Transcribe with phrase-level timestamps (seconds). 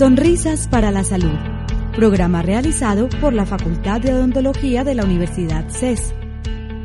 [0.00, 1.36] Sonrisas para la Salud,
[1.94, 6.14] programa realizado por la Facultad de Odontología de la Universidad CES.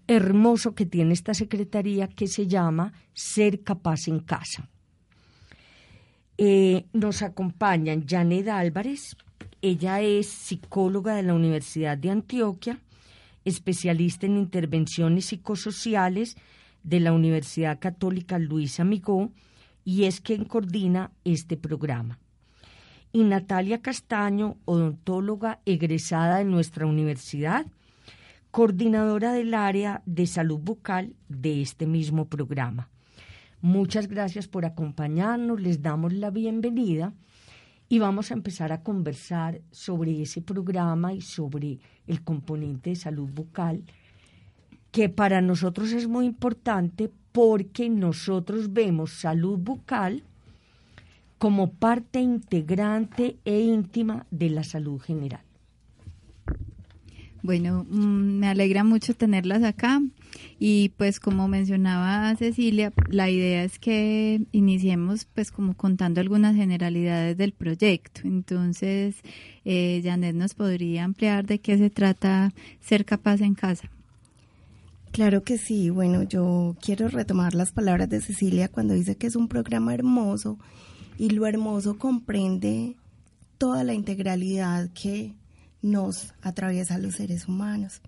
[0.06, 4.68] hermoso que tiene esta Secretaría que se llama Ser Capaz en Casa.
[6.36, 9.16] Eh, nos acompañan Janet Álvarez,
[9.62, 12.80] ella es psicóloga de la Universidad de Antioquia
[13.44, 16.36] especialista en intervenciones psicosociales
[16.82, 19.32] de la Universidad Católica Luis Amigó
[19.84, 22.18] y es quien coordina este programa.
[23.12, 27.66] Y Natalia Castaño, odontóloga egresada de nuestra universidad,
[28.50, 32.88] coordinadora del área de salud bucal de este mismo programa.
[33.60, 37.14] Muchas gracias por acompañarnos, les damos la bienvenida
[37.88, 43.28] y vamos a empezar a conversar sobre ese programa y sobre el componente de salud
[43.28, 43.84] bucal,
[44.90, 50.22] que para nosotros es muy importante porque nosotros vemos salud bucal
[51.38, 55.42] como parte integrante e íntima de la salud general.
[57.44, 60.00] Bueno, mm, me alegra mucho tenerlas acá
[60.58, 67.36] y pues como mencionaba Cecilia, la idea es que iniciemos pues como contando algunas generalidades
[67.36, 68.22] del proyecto.
[68.24, 69.16] Entonces,
[69.66, 73.90] eh, Janet nos podría ampliar de qué se trata ser capaz en casa.
[75.12, 75.90] Claro que sí.
[75.90, 80.58] Bueno, yo quiero retomar las palabras de Cecilia cuando dice que es un programa hermoso
[81.18, 82.96] y lo hermoso comprende
[83.58, 85.34] toda la integralidad que
[85.84, 88.00] nos atraviesa a los seres humanos.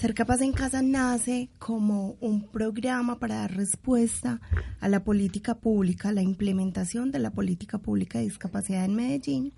[0.00, 4.40] Ser capaz en casa nace como un programa para dar respuesta
[4.80, 9.52] a la política pública, la implementación de la política pública de discapacidad en Medellín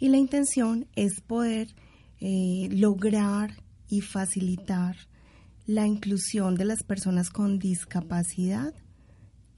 [0.00, 1.68] y la intención es poder
[2.20, 3.54] eh, lograr
[3.88, 4.96] y facilitar
[5.66, 8.74] la inclusión de las personas con discapacidad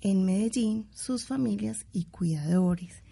[0.03, 3.03] en Medellín, sus familias y cuidadores.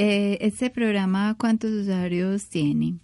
[0.00, 3.00] Eh, ¿Este programa cuántos usuarios tiene?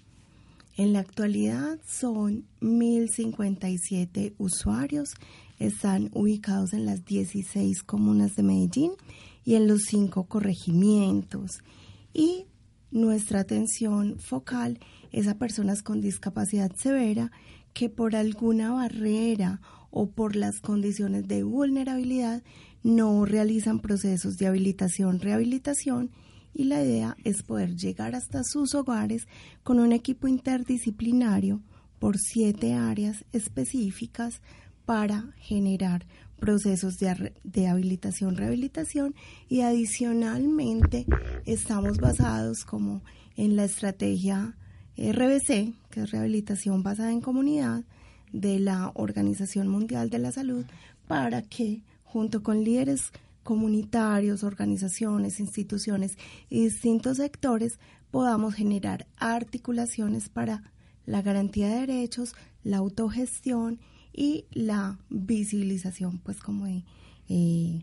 [0.77, 5.15] En la actualidad son 1.057 usuarios.
[5.59, 8.93] Están ubicados en las 16 comunas de Medellín
[9.45, 11.65] y en los cinco corregimientos.
[12.13, 12.47] Y
[12.93, 14.79] nuestra atención focal
[15.11, 17.33] es a personas con discapacidad severa
[17.73, 19.61] que por alguna barrera
[19.91, 22.45] o por las condiciones de vulnerabilidad
[22.85, 26.13] no realizan procesos de habilitación-rehabilitación
[26.55, 29.27] y la idea es poder llegar hasta sus hogares
[29.63, 31.61] con un equipo interdisciplinario
[31.99, 34.41] por siete áreas específicas
[34.87, 36.07] para generar
[36.39, 39.15] procesos de, habilitación, rehabilitación
[39.49, 41.07] y adicionalmente
[41.47, 43.03] estamos basados como
[43.37, 44.57] en la estrategia
[44.97, 47.85] RBC, que es rehabilitación basada en comunidad,
[48.33, 50.67] de la Organización Mundial de la Salud,
[51.07, 53.13] para que junto con líderes
[53.45, 56.19] comunitarios, organizaciones, instituciones
[56.51, 57.79] y distintos sectores
[58.11, 60.63] podamos generar articulaciones para
[61.07, 63.79] la garantía de derechos, la autogestión
[64.13, 66.85] y la visibilización, pues como de
[67.29, 67.83] eh,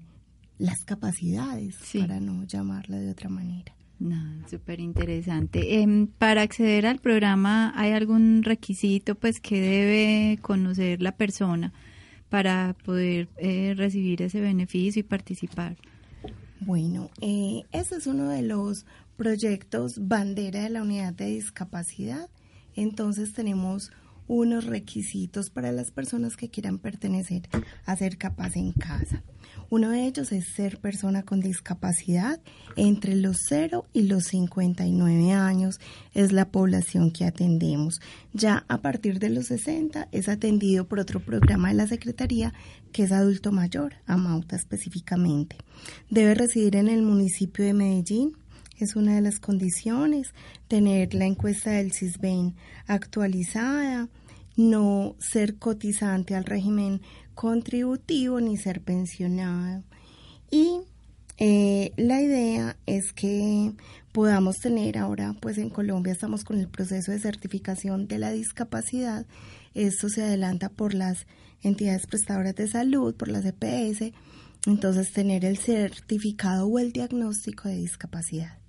[0.57, 3.75] las capacidades, para no llamarla de otra manera.
[3.99, 4.17] No,
[4.49, 5.81] súper interesante.
[5.81, 11.71] Em, para acceder al programa, ¿hay algún requisito pues que debe conocer la persona
[12.31, 15.75] para poder eh, recibir ese beneficio y participar?
[16.61, 18.85] Bueno, eh, ese es uno de los
[19.17, 22.29] proyectos bandera de la unidad de discapacidad.
[22.73, 23.91] Entonces tenemos
[24.27, 27.49] unos requisitos para las personas que quieran pertenecer
[27.85, 29.23] a ser capaz en casa.
[29.69, 32.41] Uno de ellos es ser persona con discapacidad.
[32.75, 35.79] Entre los 0 y los 59 años
[36.13, 38.01] es la población que atendemos.
[38.33, 42.53] Ya a partir de los 60 es atendido por otro programa de la Secretaría
[42.91, 45.55] que es adulto mayor, AMAUTA específicamente.
[46.09, 48.35] Debe residir en el municipio de Medellín,
[48.85, 50.33] es una de las condiciones,
[50.67, 52.55] tener la encuesta del CISBEN
[52.87, 54.09] actualizada,
[54.55, 57.01] no ser cotizante al régimen
[57.35, 59.83] contributivo ni ser pensionado.
[60.49, 60.81] Y
[61.37, 63.73] eh, la idea es que
[64.11, 69.25] podamos tener ahora, pues en Colombia estamos con el proceso de certificación de la discapacidad.
[69.73, 71.25] Esto se adelanta por las
[71.63, 74.13] entidades prestadoras de salud, por las EPS.
[74.67, 78.60] Entonces, tener el certificado o el diagnóstico de discapacidad.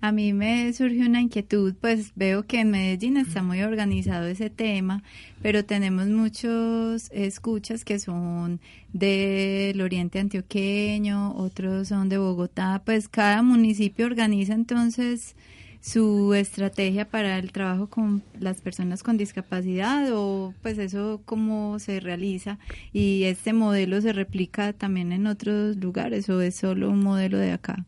[0.00, 4.50] A mí me surge una inquietud, pues veo que en Medellín está muy organizado ese
[4.50, 5.02] tema,
[5.42, 8.60] pero tenemos muchos escuchas que son
[8.92, 15.34] del oriente antioqueño, otros son de Bogotá, pues cada municipio organiza entonces
[15.80, 22.00] su estrategia para el trabajo con las personas con discapacidad o pues eso cómo se
[22.00, 22.58] realiza
[22.92, 27.52] y este modelo se replica también en otros lugares o es solo un modelo de
[27.52, 27.86] acá.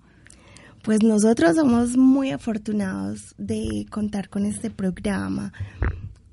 [0.82, 5.52] Pues nosotros somos muy afortunados de contar con este programa.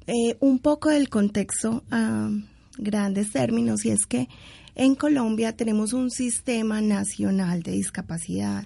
[0.07, 1.84] Eh, un poco del contexto
[2.80, 4.28] grandes términos y es que
[4.74, 8.66] en Colombia tenemos un sistema nacional de discapacidad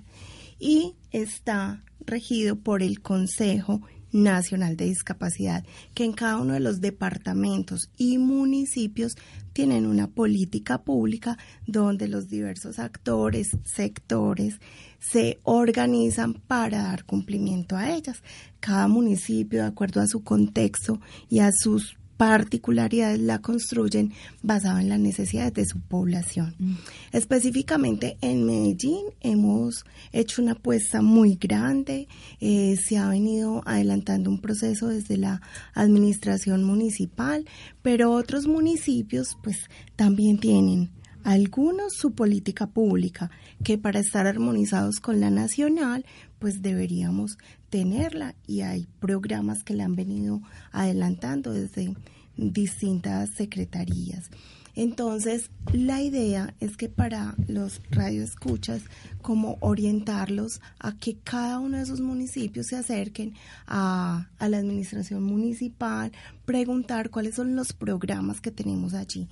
[0.58, 3.82] y está regido por el Consejo
[4.14, 9.18] Nacional de Discapacidad, que en cada uno de los departamentos y municipios
[9.52, 11.38] tienen una política pública
[11.68, 14.60] donde los diversos actores, sectores,
[15.00, 18.24] se organizan para dar cumplimiento a ellas.
[18.60, 24.88] Cada municipio, de acuerdo a su contexto y a sus particularidades la construyen basado en
[24.88, 26.56] las necesidades de su población.
[26.58, 26.76] Mm.
[27.12, 29.84] Específicamente en Medellín hemos
[30.14, 32.08] hecho una apuesta muy grande,
[32.40, 35.42] eh, se ha venido adelantando un proceso desde la
[35.74, 37.44] administración municipal,
[37.82, 39.58] pero otros municipios pues
[39.98, 40.92] también tienen
[41.26, 43.32] algunos su política pública,
[43.64, 46.06] que para estar armonizados con la nacional,
[46.44, 47.38] pues deberíamos
[47.70, 50.42] tenerla y hay programas que la han venido
[50.74, 51.96] adelantando desde
[52.36, 54.30] distintas secretarías.
[54.76, 58.82] Entonces, la idea es que para los radioescuchas,
[59.22, 66.12] como orientarlos a que cada uno de esos municipios se acerquen a, la administración municipal,
[66.44, 69.30] preguntar cuáles son los programas que tenemos allí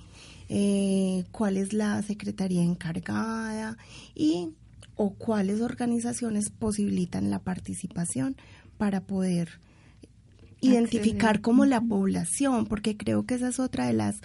[0.48, 3.78] eh, cuál es la secretaría encargada
[4.14, 4.50] y
[5.02, 8.36] o cuáles organizaciones posibilitan la participación
[8.78, 9.58] para poder
[10.60, 14.20] identificar como la población, porque creo que esa es otra de las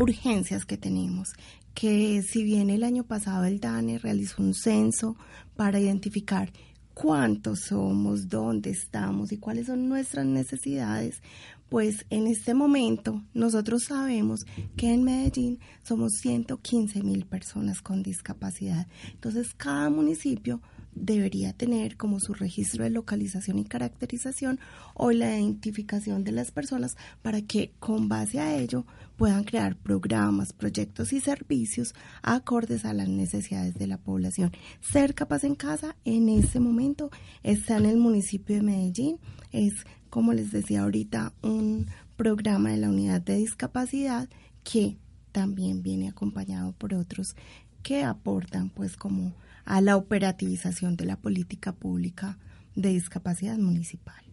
[0.00, 1.28] urgencias que tenemos,
[1.74, 5.16] que si bien el año pasado el DANE realizó un censo
[5.54, 6.52] para identificar
[6.92, 11.22] cuántos somos, dónde estamos y cuáles son nuestras necesidades,
[11.68, 14.46] pues en este momento nosotros sabemos
[14.76, 18.86] que en Medellín somos 115 mil personas con discapacidad.
[19.12, 20.60] Entonces cada municipio
[21.00, 24.58] debería tener como su registro de localización y caracterización
[24.94, 28.84] o la identificación de las personas para que con base a ello
[29.16, 34.52] puedan crear programas, proyectos y servicios acordes a las necesidades de la población.
[34.80, 37.10] Ser capaz en casa en este momento
[37.42, 39.18] está en el municipio de Medellín,
[39.52, 39.74] es
[40.10, 41.86] como les decía ahorita, un
[42.16, 44.28] programa de la unidad de discapacidad
[44.64, 44.96] que
[45.32, 47.36] también viene acompañado por otros
[47.82, 49.32] que aportan pues como
[49.68, 52.38] a la operativización de la política pública
[52.74, 54.24] de discapacidad municipal.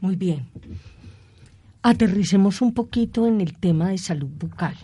[0.00, 0.46] Muy bien.
[1.80, 4.76] Aterricemos un poquito en el tema de salud bucal.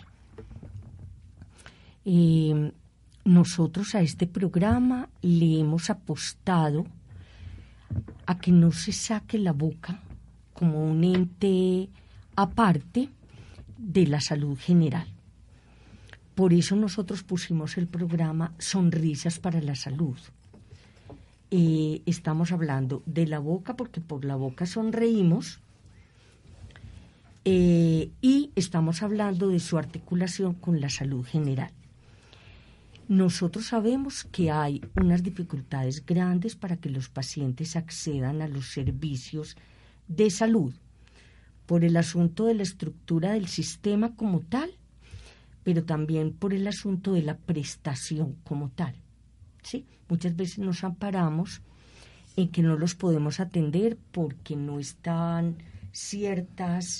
[2.03, 2.71] Eh,
[3.25, 6.87] nosotros a este programa le hemos apostado
[8.25, 9.99] a que no se saque la boca
[10.53, 11.89] como un ente
[12.35, 13.09] aparte
[13.77, 15.14] de la salud general.
[16.35, 20.17] Por eso nosotros pusimos el programa Sonrisas para la Salud.
[21.49, 25.61] Eh, estamos hablando de la boca porque por la boca sonreímos
[27.45, 31.71] eh, y estamos hablando de su articulación con la salud general.
[33.07, 39.55] Nosotros sabemos que hay unas dificultades grandes para que los pacientes accedan a los servicios
[40.07, 40.73] de salud
[41.67, 44.74] por el asunto de la estructura del sistema como tal,
[45.65, 48.93] pero también por el asunto de la prestación como tal.
[49.63, 49.83] ¿sí?
[50.07, 51.63] Muchas veces nos amparamos
[52.37, 55.57] en que no los podemos atender porque no están
[55.91, 56.99] ciertas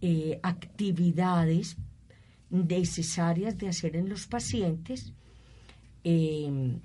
[0.00, 1.76] eh, actividades
[2.48, 5.12] necesarias de hacer en los pacientes.
[6.02, 6.78] Em,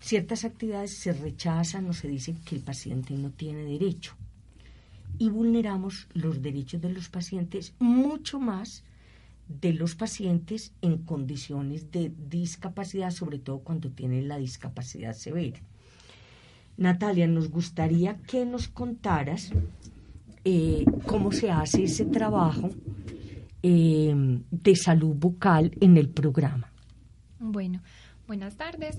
[0.00, 4.14] ciertas actividades se rechazan o se dicen que el paciente no tiene derecho.
[5.18, 8.82] Y vulneramos los derechos de los pacientes mucho más
[9.48, 15.60] de los pacientes en condiciones de discapacidad, sobre todo cuando tienen la discapacidad severa.
[16.76, 19.50] Natalia, nos gustaría que nos contaras
[20.44, 22.70] eh, cómo se hace ese trabajo
[23.62, 24.14] eh,
[24.50, 26.70] de salud bucal en el programa.
[27.38, 27.80] Bueno,
[28.26, 28.98] buenas tardes.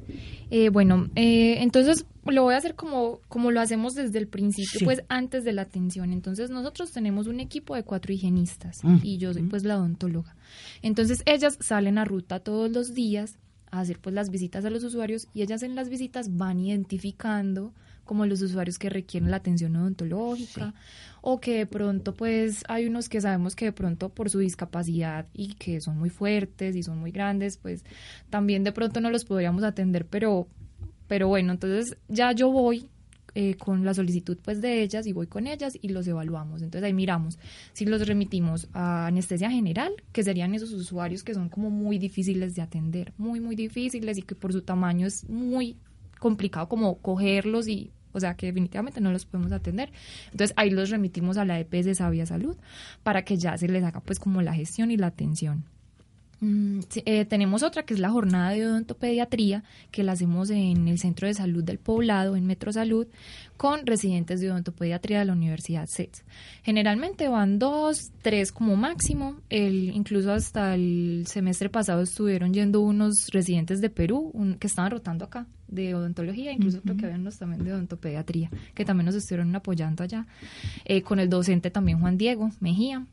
[0.49, 5.03] Eh, bueno, entonces lo voy a hacer como, como lo hacemos desde el principio, pues
[5.09, 6.13] antes de la atención.
[6.13, 8.97] Entonces nosotros tenemos un equipo de cuatro higienistas mm.
[9.03, 10.35] y yo soy pues la odontóloga.
[10.81, 13.37] Entonces ellas salen a ruta todos los días
[13.71, 17.73] a hacer pues las visitas a los usuarios y ellas en las visitas van identificando
[18.07, 20.73] como los usuarios que requieren la atención odontológica
[21.21, 25.27] o que de pronto pues hay unos que sabemos que de pronto por su discapacidad
[25.33, 27.83] y que son muy fuertes y son muy grandes pues
[28.29, 30.47] también de pronto no los podríamos atender pero
[31.07, 32.89] pero bueno entonces ya yo voy
[33.39, 36.63] eh, con la solicitud pues de ellas y voy con ellas y los evaluamos.
[36.63, 37.37] Entonces ahí miramos
[37.71, 42.55] si los remitimos a anestesia general, que serían esos usuarios que son como muy difíciles
[42.55, 45.77] de atender, muy, muy difíciles y que por su tamaño es muy
[46.19, 49.91] complicado como cogerlos y o sea que definitivamente no los podemos atender.
[50.31, 52.57] Entonces ahí los remitimos a la EPS de Sabia Salud
[53.03, 55.65] para que ya se les haga pues como la gestión y la atención.
[56.39, 60.99] Mm, eh, tenemos otra que es la jornada de odontopediatría que la hacemos en el
[60.99, 63.07] Centro de Salud del Poblado, en Metro Salud,
[63.57, 66.23] con residentes de odontopediatría de la Universidad CETS.
[66.63, 69.37] Generalmente van dos, tres como máximo.
[69.49, 75.25] El, incluso hasta el semestre pasado estuvieron yendo unos residentes de Perú que estaban rotando
[75.25, 79.53] acá de odontología, incluso creo que habían unos también de odontopediatría, que también nos estuvieron
[79.55, 80.25] apoyando allá,
[80.85, 83.05] eh, con el docente también Juan Diego Mejía.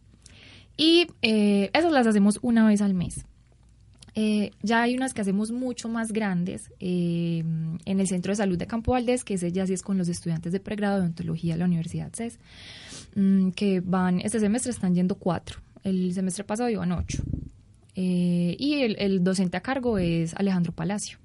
[0.76, 3.24] Y eh, esas las hacemos una vez al mes.
[4.16, 7.42] Eh, ya hay unas que hacemos mucho más grandes eh,
[7.84, 10.08] en el Centro de Salud de Campo Valdés, que ese ya sí es con los
[10.08, 12.38] estudiantes de pregrado de odontología de la Universidad CES,
[13.16, 17.22] mm, que van, este semestre están yendo cuatro, el semestre pasado iban ocho.
[17.96, 21.18] y el docente a cargo es Alejandro Palacio.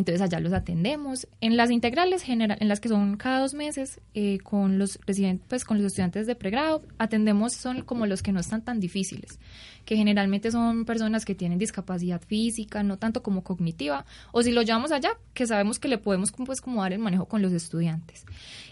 [0.00, 1.28] Entonces allá los atendemos.
[1.42, 5.46] En las integrales general, en las que son cada dos meses, eh, con los residentes,
[5.46, 9.38] pues con los estudiantes de pregrado, atendemos son como los que no están tan difíciles,
[9.84, 14.62] que generalmente son personas que tienen discapacidad física, no tanto como cognitiva, o si lo
[14.62, 18.24] llevamos allá, que sabemos que le podemos pues como dar el manejo con los estudiantes.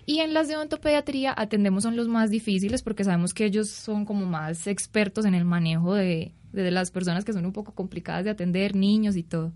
[0.06, 4.06] Y en las de odontopediatría atendemos son los más difíciles porque sabemos que ellos son
[4.06, 8.24] como más expertos en el manejo de, de las personas que son un poco complicadas
[8.24, 9.52] de atender, niños y todo.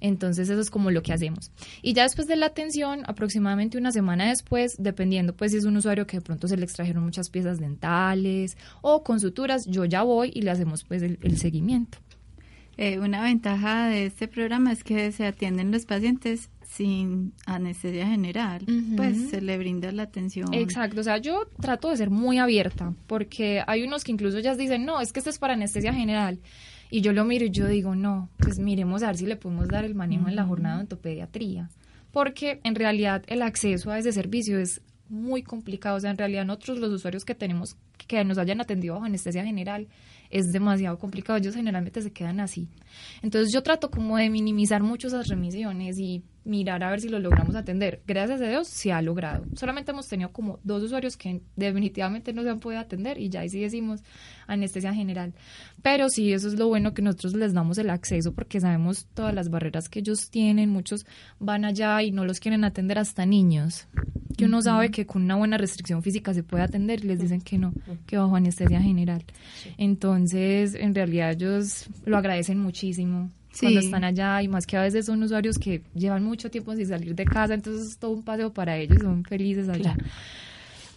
[0.00, 1.52] Entonces eso es como lo que hacemos.
[1.82, 5.76] Y ya después de la atención, aproximadamente una semana después, dependiendo pues si es un
[5.76, 10.02] usuario que de pronto se le extrajeron muchas piezas dentales o con suturas, yo ya
[10.02, 11.98] voy y le hacemos pues el, seguimiento.
[12.76, 18.64] Eh, una ventaja de este programa es que se atienden los pacientes sin anestesia general,
[18.96, 20.54] pues se le brinda la atención.
[20.54, 24.54] Exacto, o sea, yo trato de ser muy abierta, porque hay unos que incluso ya
[24.54, 26.38] dicen, no, es que esto es para anestesia general.
[26.88, 29.68] Y yo lo miro y yo digo, no, pues miremos a ver si le podemos
[29.68, 31.70] dar el manejo en la jornada de ontopediatría.
[32.12, 35.96] Porque en realidad el acceso a ese servicio es muy complicado.
[35.96, 39.44] O sea, en realidad nosotros los usuarios que tenemos que nos hayan atendido bajo anestesia
[39.44, 39.86] general
[40.30, 41.38] es demasiado complicado.
[41.38, 42.68] Ellos generalmente se quedan así.
[43.22, 47.18] Entonces yo trato como de minimizar mucho esas remisiones y mirar a ver si lo
[47.18, 48.02] logramos atender.
[48.06, 49.44] Gracias a Dios se ha logrado.
[49.54, 53.40] Solamente hemos tenido como dos usuarios que definitivamente no se han podido atender y ya
[53.40, 54.02] ahí sí decimos
[54.48, 55.32] anestesia general.
[55.80, 59.32] Pero sí, eso es lo bueno que nosotros les damos el acceso porque sabemos todas
[59.32, 60.70] las barreras que ellos tienen.
[60.70, 61.06] Muchos
[61.38, 63.86] van allá y no los quieren atender hasta niños.
[64.36, 67.40] Que uno sabe que con una buena restricción física se puede atender y les dicen
[67.40, 67.72] que no,
[68.06, 69.24] que anestesia general.
[69.78, 75.06] Entonces, en realidad ellos lo agradecen muchísimo cuando están allá y más que a veces
[75.06, 78.52] son usuarios que llevan mucho tiempo sin salir de casa, entonces es todo un paseo
[78.52, 79.96] para ellos, son felices allá.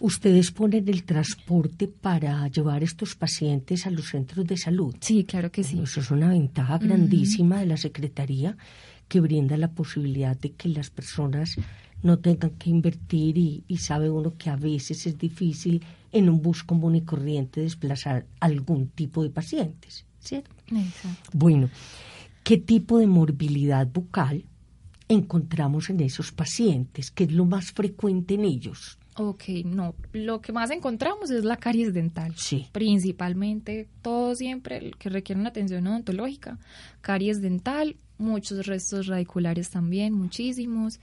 [0.00, 4.94] ¿Ustedes ponen el transporte para llevar estos pacientes a los centros de salud?
[5.00, 5.80] Sí, claro que sí.
[5.82, 8.56] Eso es una ventaja grandísima de la Secretaría
[9.08, 11.56] que brinda la posibilidad de que las personas
[12.02, 15.82] no tengan que invertir y, sabe uno que a veces es difícil
[16.12, 20.50] en un bus común y corriente desplazar algún tipo de pacientes, ¿cierto?
[20.70, 21.30] Exacto.
[21.32, 21.70] Bueno,
[22.44, 24.44] ¿qué tipo de morbilidad bucal
[25.08, 27.10] encontramos en esos pacientes?
[27.10, 28.98] ¿Qué es lo más frecuente en ellos?
[29.16, 29.94] Ok, no.
[30.12, 32.34] Lo que más encontramos es la caries dental.
[32.36, 32.66] Sí.
[32.72, 36.58] Principalmente, todo siempre que requiere una atención odontológica.
[37.00, 41.00] Caries dental, muchos restos radiculares también, muchísimos.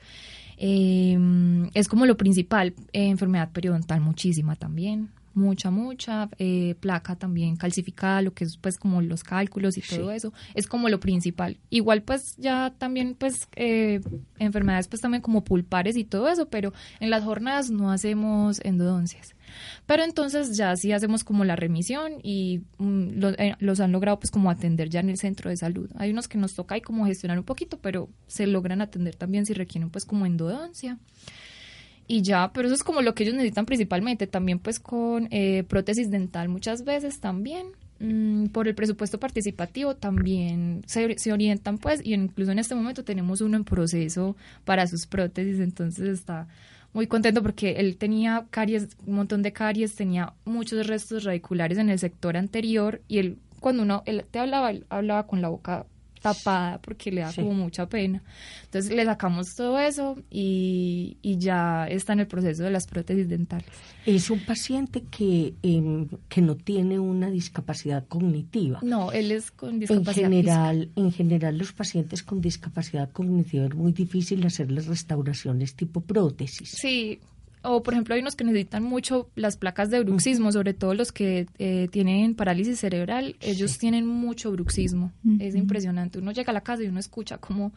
[0.57, 7.55] Em, es como lo principal, eh, enfermedad periodontal muchísima también, mucha, mucha, eh, placa también
[7.55, 11.57] calcificada, lo que es pues como los cálculos y todo eso, es como lo principal.
[11.69, 14.01] Igual pues ya también pues eh,
[14.39, 19.35] enfermedades pues también como pulpares y todo eso, pero en las jornadas no hacemos endodoncias.
[19.85, 24.31] Pero entonces ya sí hacemos como la remisión y mm, eh, los han logrado pues
[24.31, 25.89] como atender ya en el centro de salud.
[25.97, 29.45] Hay unos que nos toca ahí como gestionar un poquito, pero se logran atender también
[29.45, 30.97] si requieren pues como endodoncia
[32.11, 35.63] y ya, pero eso es como lo que ellos necesitan principalmente, también pues con eh,
[35.63, 37.67] prótesis dental muchas veces también.
[37.99, 43.05] Mm, por el presupuesto participativo también se, se, orientan pues y incluso en este momento
[43.05, 46.47] tenemos uno en proceso para sus prótesis entonces está
[46.93, 51.89] muy contento porque él tenía caries, un montón de caries, tenía muchos restos radiculares en
[51.91, 55.85] el sector anterior y él cuando uno él te hablaba, él hablaba con la boca
[56.21, 58.23] tapada porque le da como mucha pena.
[58.65, 63.27] Entonces le sacamos todo eso y, y, ya está en el proceso de las prótesis
[63.27, 63.67] dentales.
[64.05, 68.79] Es un paciente que, em, que no tiene una discapacidad cognitiva.
[68.83, 73.75] No, él es con discapacidad en general, En general, los pacientes con discapacidad cognitiva es
[73.75, 76.69] muy difícil hacerles restauraciones tipo prótesis.
[76.69, 77.19] Sí,
[77.63, 81.11] o por ejemplo hay unos que necesitan mucho las placas de bruxismo, sobre todo los
[81.11, 86.61] que eh, tienen parálisis cerebral, ellos tienen mucho bruxismo, es impresionante, uno llega a la
[86.61, 87.71] casa y uno escucha cómo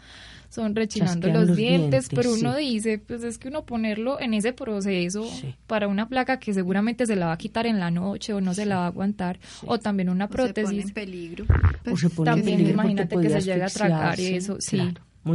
[0.48, 5.28] son rechinando los, dientes, pero uno dice, pues es que uno ponerlo en ese proceso
[5.66, 8.54] para una placa que seguramente se la va a quitar en la noche o no
[8.54, 10.68] se la va a aguantar, o también una prótesis.
[10.68, 11.46] se pone en peligro.
[12.24, 14.80] también imagínate que se llega a tragar y eso, sí.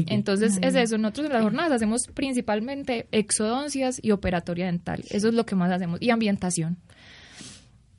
[0.07, 5.33] Entonces es eso, nosotros en las jornadas hacemos principalmente exodoncias y operatoria dental, eso es
[5.33, 6.77] lo que más hacemos, y ambientación.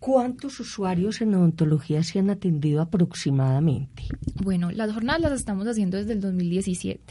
[0.01, 4.05] ¿Cuántos usuarios en odontología se han atendido aproximadamente?
[4.43, 7.03] Bueno, las jornadas las estamos haciendo desde el 2017.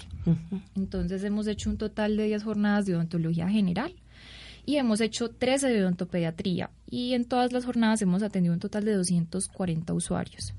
[0.75, 3.93] Entonces hemos hecho un total de 10 jornadas de odontología general
[4.65, 6.71] y hemos hecho 13 de odontopediatría.
[6.89, 10.55] Y en todas las jornadas hemos atendido un total de 240 usuarios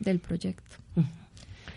[0.00, 0.76] del proyecto.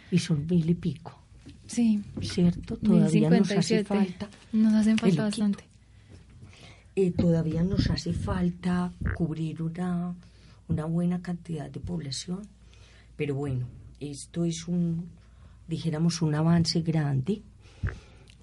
[0.09, 1.21] Y son mil y pico.
[1.67, 2.01] Sí.
[2.21, 2.77] ¿Cierto?
[2.77, 4.29] Todavía nos hace falta.
[4.53, 5.63] Nos hacen falta bastante.
[6.95, 10.15] Eh, todavía nos hace falta cubrir una,
[10.67, 12.41] una buena cantidad de población.
[13.15, 13.67] Pero bueno,
[13.99, 15.09] esto es un,
[15.67, 17.43] dijéramos, un avance grande,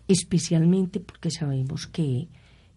[0.07, 2.29] especialmente porque sabemos que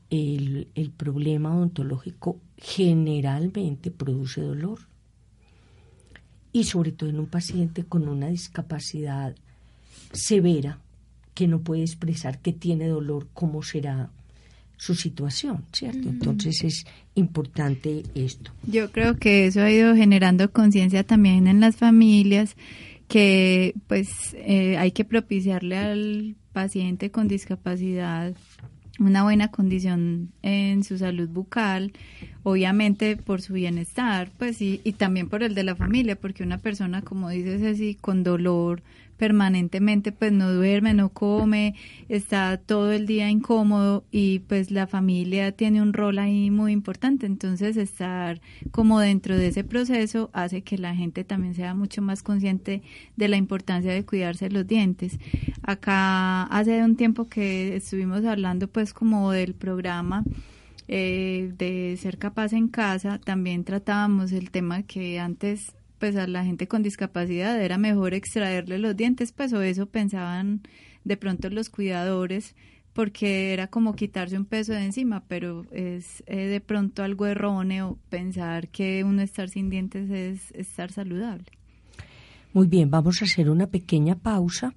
[0.09, 4.79] el, el problema odontológico generalmente produce dolor
[6.51, 9.35] y sobre todo en un paciente con una discapacidad
[10.11, 10.79] severa
[11.33, 14.09] que no puede expresar que tiene dolor, cómo será
[14.77, 16.09] su situación, ¿cierto?
[16.09, 18.51] Entonces es importante esto.
[18.65, 22.55] Yo creo que eso ha ido generando conciencia también en las familias
[23.07, 28.35] que pues eh, hay que propiciarle al paciente con discapacidad
[28.99, 31.93] una buena condición en su salud bucal,
[32.47, 36.57] obviamente por su bienestar, pues y, y también por el de la familia, porque una
[36.57, 38.81] persona, como dices así, con dolor,
[39.17, 41.75] permanentemente pues no duerme, no come,
[42.07, 47.25] está todo el día incómodo y pues la familia tiene un rol ahí muy importante.
[47.25, 48.39] Entonces estar
[48.71, 52.81] como dentro de ese proceso hace que la gente también sea mucho más consciente
[53.17, 55.19] de la importancia de cuidarse los dientes.
[55.63, 60.23] Acá hace un tiempo que estuvimos hablando pues como del programa
[60.87, 66.45] eh, de ser capaz en casa, también tratábamos el tema que antes pues a la
[66.45, 70.61] gente con discapacidad era mejor extraerle los dientes, pues o eso pensaban
[71.03, 72.55] de pronto los cuidadores,
[72.93, 77.97] porque era como quitarse un peso de encima, pero es eh, de pronto algo erróneo
[78.09, 81.51] pensar que uno estar sin dientes es estar saludable.
[82.53, 84.73] Muy bien, vamos a hacer una pequeña pausa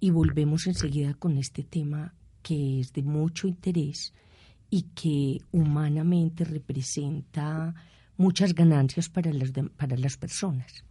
[0.00, 4.12] y volvemos enseguida con este tema que es de mucho interés
[4.72, 7.74] y que humanamente representa
[8.16, 10.82] muchas ganancias para las, para las personas.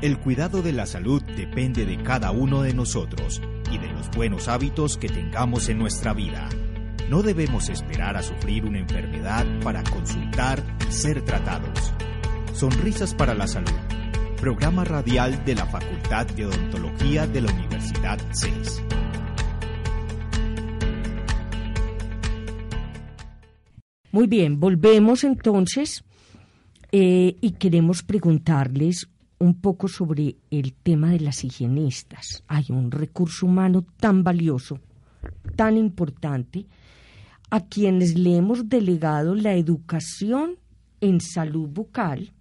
[0.00, 4.48] El cuidado de la salud depende de cada uno de nosotros y de los buenos
[4.48, 6.48] hábitos que tengamos en nuestra vida.
[7.10, 11.92] No debemos esperar a sufrir una enfermedad para consultar y ser tratados.
[12.54, 13.74] Sonrisas para la salud
[14.36, 18.82] programa radial de la Facultad de Odontología de la Universidad CES.
[24.12, 26.04] Muy bien, volvemos entonces
[26.92, 32.42] eh, y queremos preguntarles un poco sobre el tema de las higienistas.
[32.46, 34.80] Hay un recurso humano tan valioso,
[35.56, 36.66] tan importante,
[37.50, 40.56] a quienes le hemos delegado la educación
[41.00, 42.32] en salud bucal,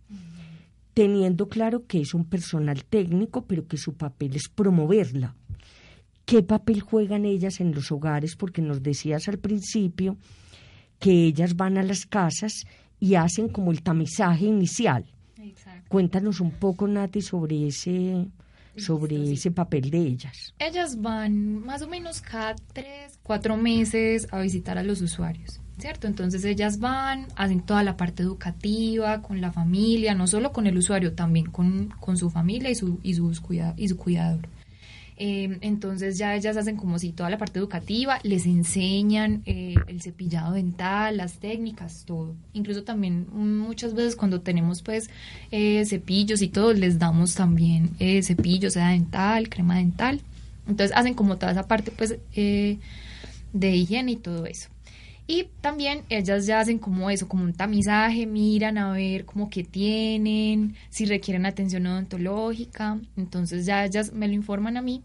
[0.95, 5.36] teniendo claro que es un personal técnico, pero que su papel es promoverla.
[6.25, 8.36] ¿Qué papel juegan ellas en los hogares?
[8.36, 10.17] Porque nos decías al principio
[10.97, 12.63] que ellas van a las casas
[12.99, 15.05] y hacen como el tamizaje inicial.
[15.89, 18.25] Cuéntanos un poco, Nati, sobre ese
[18.77, 20.53] sobre ese papel de ellas.
[20.60, 26.07] Ellas van más o menos cada tres, cuatro meses a visitar a los usuarios, ¿cierto?
[26.07, 30.77] Entonces ellas van, hacen toda la parte educativa con la familia, no solo con el
[30.77, 33.41] usuario, también con, con su familia y su, y, sus
[33.77, 34.47] y su cuidador.
[35.17, 40.01] Eh, entonces ya ellas hacen como si toda la parte educativa, les enseñan eh, el
[40.01, 42.35] cepillado dental, las técnicas, todo.
[42.53, 45.09] Incluso también muchas veces cuando tenemos pues
[45.51, 47.91] eh, cepillos y todo, les damos también
[48.23, 50.21] cepillos, sea dental, crema dental.
[50.67, 54.74] Entonces hacen como toda esa parte pues de higiene y todo eso.
[55.27, 59.63] Y también ellas ya hacen como eso, como un tamizaje, miran a ver como que
[59.63, 62.99] tienen, si requieren atención odontológica.
[63.17, 65.03] Entonces ya ellas me lo informan a mí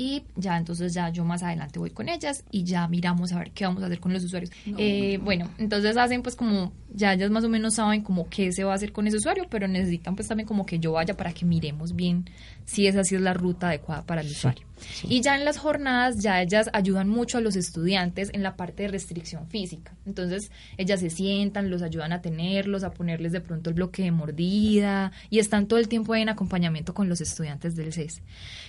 [0.00, 3.50] y ya entonces ya yo más adelante voy con ellas y ya miramos a ver
[3.50, 4.50] qué vamos a hacer con los usuarios.
[4.78, 8.64] Eh, bueno, entonces hacen pues como, ya ellas más o menos saben como qué se
[8.64, 11.34] va a hacer con ese usuario, pero necesitan pues también como que yo vaya para
[11.34, 12.24] que miremos bien
[12.64, 14.64] si esa sí es la ruta adecuada para el usuario.
[15.08, 18.84] Y ya en las jornadas, ya ellas ayudan mucho a los estudiantes en la parte
[18.84, 19.92] de restricción física.
[20.06, 24.10] Entonces, ellas se sientan, los ayudan a tenerlos, a ponerles de pronto el bloque de
[24.12, 28.22] mordida y están todo el tiempo en acompañamiento con los estudiantes del CES.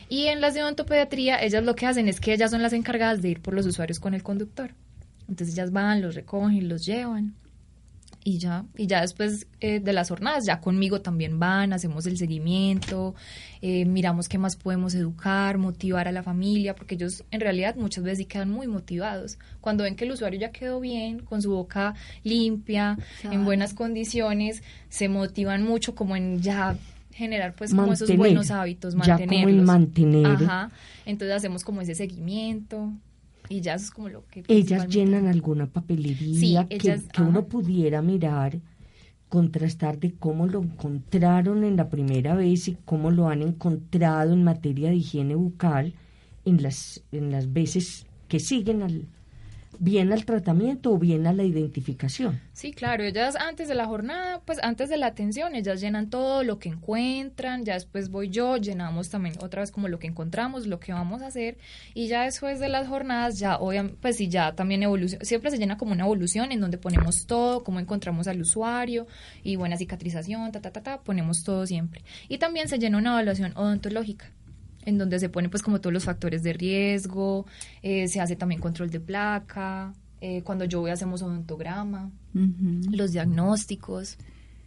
[0.09, 3.21] Y en las de odontopediatría, ellas lo que hacen es que ellas son las encargadas
[3.21, 4.71] de ir por los usuarios con el conductor.
[5.27, 7.35] Entonces, ellas van, los recogen, los llevan
[8.23, 12.17] y ya, y ya después eh, de las jornadas, ya conmigo también van, hacemos el
[12.17, 13.15] seguimiento,
[13.61, 18.03] eh, miramos qué más podemos educar, motivar a la familia, porque ellos en realidad muchas
[18.03, 19.39] veces sí quedan muy motivados.
[19.59, 24.61] Cuando ven que el usuario ya quedó bien, con su boca limpia, en buenas condiciones,
[24.89, 26.77] se motivan mucho como en ya
[27.21, 29.55] generar pues como esos buenos hábitos, mantenerlos.
[29.55, 30.25] Ya mantener.
[30.25, 30.71] Ajá.
[31.05, 32.91] Entonces hacemos como ese seguimiento.
[33.49, 34.43] Y ya es como lo que...
[34.47, 38.59] Ellas llenan alguna papelería que, uno pudiera mirar,
[39.29, 44.43] contrastar de cómo lo encontraron en la primera vez y cómo lo han encontrado en
[44.43, 45.93] materia de higiene bucal
[46.45, 49.05] en las, en las veces que siguen al,
[49.81, 52.39] bien al tratamiento o bien a la identificación.
[52.53, 56.43] Sí, claro, ellas antes de la jornada, pues antes de la atención, ellas llenan todo
[56.43, 60.67] lo que encuentran, ya después voy yo, llenamos también otra vez como lo que encontramos,
[60.67, 61.57] lo que vamos a hacer
[61.95, 65.57] y ya después de las jornadas ya obviamente, pues sí, ya también evolución, siempre se
[65.57, 69.07] llena como una evolución en donde ponemos todo, cómo encontramos al usuario
[69.41, 72.03] y buena cicatrización, ta, ta, ta, ta, ponemos todo siempre.
[72.29, 74.31] Y también se llena una evaluación odontológica
[74.85, 77.45] en donde se pone pues como todos los factores de riesgo,
[77.81, 82.11] eh, se hace también control de placa, eh, cuando yo voy hacemos odontograma,
[82.91, 84.17] los diagnósticos,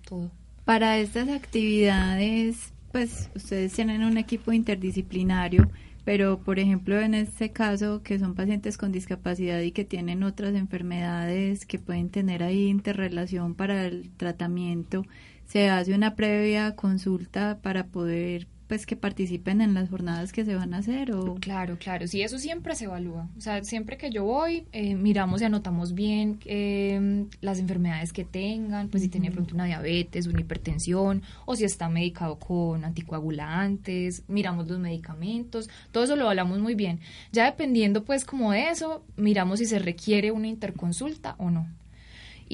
[0.04, 0.30] todo.
[0.64, 5.70] Para estas actividades, pues ustedes tienen un equipo interdisciplinario,
[6.04, 10.54] pero por ejemplo en este caso que son pacientes con discapacidad y que tienen otras
[10.54, 15.04] enfermedades que pueden tener ahí interrelación para el tratamiento,
[15.46, 20.56] se hace una previa consulta para poder pues que participen en las jornadas que se
[20.56, 23.28] van a hacer o claro claro sí eso siempre se evalúa.
[23.38, 28.24] O sea siempre que yo voy eh, miramos y anotamos bien eh, las enfermedades que
[28.24, 34.24] tengan pues si tiene pronto una diabetes una hipertensión o si está medicado con anticoagulantes
[34.26, 36.98] miramos los medicamentos todo eso lo hablamos muy bien.
[37.30, 41.68] Ya dependiendo pues como de eso miramos si se requiere una interconsulta o no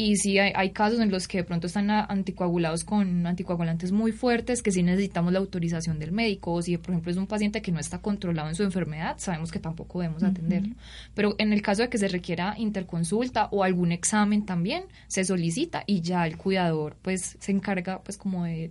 [0.02, 4.62] y sí hay, casos en los que de pronto están anticoagulados con anticoagulantes muy fuertes
[4.62, 7.70] que sí necesitamos la autorización del médico o si por ejemplo es un paciente que
[7.70, 10.74] no está controlado en su enfermedad, sabemos que tampoco debemos atenderlo.
[11.14, 15.84] Pero en el caso de que se requiera interconsulta o algún examen también, se solicita
[15.86, 18.70] y ya el cuidador pues se encarga pues como de,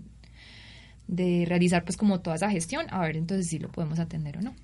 [1.07, 4.41] de realizar pues como toda esa gestión, a ver entonces si lo podemos atender o
[4.41, 4.55] no.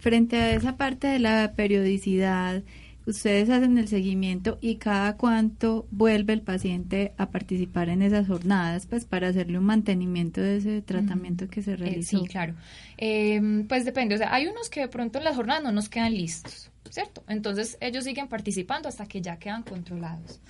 [0.00, 2.62] Frente a esa parte de la periodicidad,
[3.06, 8.86] ustedes hacen el seguimiento y cada cuánto vuelve el paciente a participar en esas jornadas,
[8.86, 12.18] pues para hacerle un mantenimiento de ese tratamiento que se Eh, realizó.
[12.20, 12.54] sí, claro.
[12.98, 15.88] Eh, pues depende, o sea, hay unos que de pronto en las jornadas no nos
[15.88, 17.24] quedan listos, ¿cierto?
[17.28, 20.40] Entonces ellos siguen participando hasta que ya quedan controlados.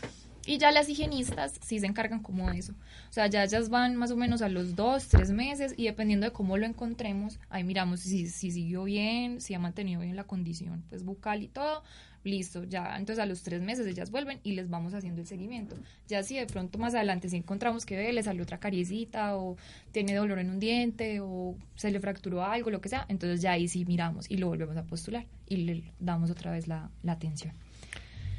[0.47, 2.73] Y ya las higienistas sí se encargan como de eso.
[3.11, 6.27] O sea, ya ellas van más o menos a los dos, tres meses y dependiendo
[6.27, 10.25] de cómo lo encontremos, ahí miramos si, si siguió bien, si ha mantenido bien la
[10.25, 11.83] condición pues bucal y todo.
[12.23, 15.77] Listo, ya entonces a los tres meses ellas vuelven y les vamos haciendo el seguimiento.
[16.09, 19.57] Ya si de pronto más adelante si encontramos que le salió otra cariecita o
[19.93, 23.53] tiene dolor en un diente o se le fracturó algo, lo que sea, entonces ya
[23.53, 27.13] ahí sí miramos y lo volvemos a postular y le damos otra vez la, la
[27.13, 27.53] atención.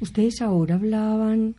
[0.00, 1.56] Ustedes ahora hablaban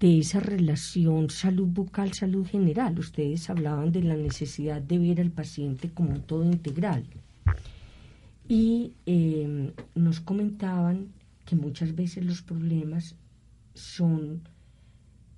[0.00, 2.98] de esa relación salud bucal, salud general.
[2.98, 7.04] Ustedes hablaban de la necesidad de ver al paciente como un todo integral.
[8.48, 11.08] Y eh, nos comentaban
[11.44, 13.16] que muchas veces los problemas
[13.74, 14.42] son,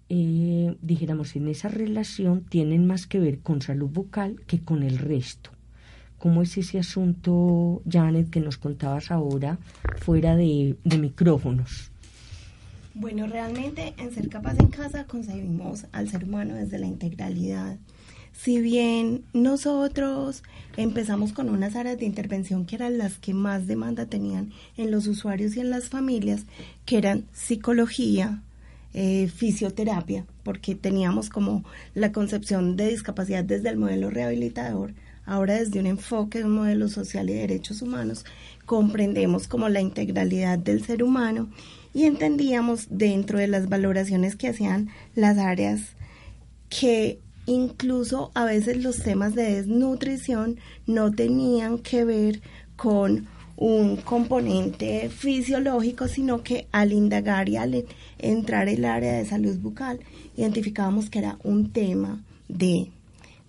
[0.08, 4.98] eh, dijéramos, en esa relación tienen más que ver con salud bucal que con el
[4.98, 5.50] resto.
[6.18, 9.58] ¿Cómo es ese asunto, Janet, que nos contabas ahora
[9.98, 11.92] fuera de, de micrófonos?
[13.00, 17.76] Bueno, realmente en Ser Capaz en Casa concebimos al ser humano desde la integralidad.
[18.32, 20.42] Si bien nosotros
[20.76, 25.06] empezamos con unas áreas de intervención que eran las que más demanda tenían en los
[25.06, 26.44] usuarios y en las familias,
[26.86, 28.42] que eran psicología,
[28.94, 31.62] eh, fisioterapia, porque teníamos como
[31.94, 34.92] la concepción de discapacidad desde el modelo rehabilitador,
[35.24, 38.24] ahora desde un enfoque de un modelo social y de derechos humanos,
[38.66, 41.48] comprendemos como la integralidad del ser humano
[41.98, 45.80] y entendíamos dentro de las valoraciones que hacían las áreas
[46.68, 52.40] que incluso a veces los temas de desnutrición no tenían que ver
[52.76, 57.84] con un componente fisiológico, sino que al indagar y al
[58.20, 59.98] entrar el área de salud bucal,
[60.36, 62.92] identificábamos que era un tema de,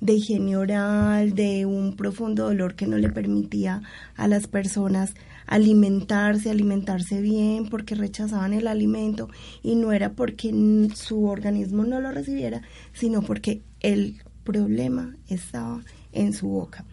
[0.02, 3.84] de higiene oral, de un profundo dolor que no le permitía
[4.16, 5.14] a las personas
[5.50, 9.30] alimentarse, alimentarse bien, porque rechazaban el alimento
[9.64, 10.54] y no era porque
[10.96, 12.62] su organismo no lo recibiera,
[12.94, 15.84] sino porque el problema estaba
[16.14, 16.86] en su boca.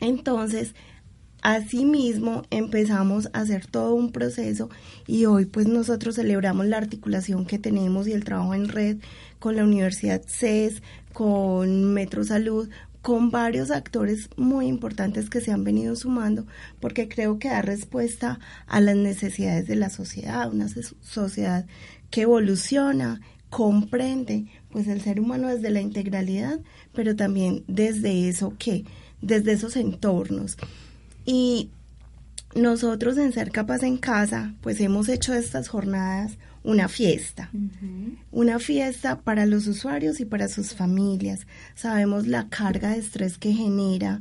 [0.00, 0.74] Entonces,
[1.40, 4.70] Asimismo, empezamos a hacer todo un proceso
[5.06, 8.96] y hoy pues nosotros celebramos la articulación que tenemos y el trabajo en red
[9.38, 12.68] con la Universidad CES, con Metro Salud,
[13.02, 16.46] con varios actores muy importantes que se han venido sumando,
[16.80, 20.68] porque creo que da respuesta a las necesidades de la sociedad, una
[21.00, 21.66] sociedad
[22.10, 26.60] que evoluciona, comprende pues el ser humano desde la integralidad,
[26.92, 28.84] pero también desde eso que,
[29.22, 30.56] desde esos entornos.
[31.24, 31.70] Y
[32.54, 38.18] nosotros en Ser Capaz en Casa, pues hemos hecho estas jornadas una fiesta, uh -huh.
[38.30, 41.46] una fiesta para los usuarios y para sus familias.
[41.74, 44.20] Sabemos la carga de estrés que genera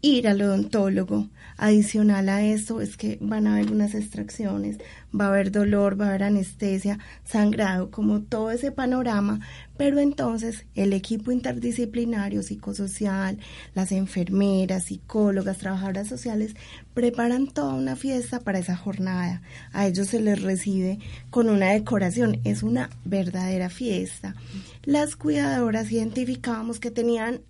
[0.00, 1.28] ir al odontólogo.
[1.64, 4.76] Adicional a esto es que van a haber unas extracciones,
[5.18, 9.40] va a haber dolor, va a haber anestesia, sangrado, como todo ese panorama,
[9.78, 13.38] pero entonces el equipo interdisciplinario, psicosocial,
[13.74, 16.54] las enfermeras, psicólogas, trabajadoras sociales,
[16.92, 19.40] preparan toda una fiesta para esa jornada.
[19.72, 20.98] A ellos se les recibe
[21.30, 24.34] con una decoración, es una verdadera fiesta.
[24.82, 27.40] Las cuidadoras identificábamos que tenían